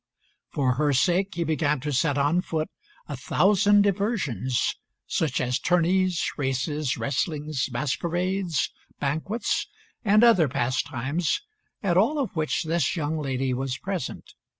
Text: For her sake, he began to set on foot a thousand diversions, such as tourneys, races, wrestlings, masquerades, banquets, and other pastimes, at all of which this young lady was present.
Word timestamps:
For 0.49 0.73
her 0.81 0.93
sake, 0.93 1.35
he 1.35 1.43
began 1.43 1.79
to 1.81 1.91
set 1.93 2.17
on 2.17 2.41
foot 2.41 2.69
a 3.07 3.15
thousand 3.15 3.83
diversions, 3.83 4.73
such 5.05 5.39
as 5.39 5.59
tourneys, 5.59 6.25
races, 6.37 6.97
wrestlings, 6.97 7.69
masquerades, 7.71 8.71
banquets, 8.99 9.67
and 10.03 10.23
other 10.23 10.47
pastimes, 10.49 11.39
at 11.83 11.97
all 11.97 12.17
of 12.17 12.35
which 12.35 12.63
this 12.63 12.95
young 12.95 13.19
lady 13.19 13.53
was 13.53 13.77
present. 13.77 14.33